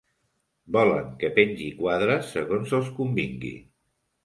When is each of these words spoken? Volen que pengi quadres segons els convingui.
Volen 0.77 1.11
que 1.23 1.31
pengi 1.35 1.67
quadres 1.83 2.33
segons 2.39 2.75
els 2.81 2.91
convingui. 2.99 3.55